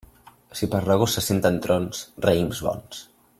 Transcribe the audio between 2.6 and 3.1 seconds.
bons.